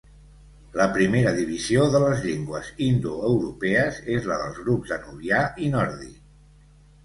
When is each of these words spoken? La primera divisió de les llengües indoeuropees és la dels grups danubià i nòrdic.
La 0.77 0.87
primera 0.95 1.33
divisió 1.39 1.83
de 1.97 2.01
les 2.05 2.23
llengües 2.31 2.73
indoeuropees 2.87 4.03
és 4.17 4.29
la 4.33 4.41
dels 4.43 4.61
grups 4.65 4.97
danubià 4.97 5.47
i 5.69 5.73
nòrdic. 5.79 6.21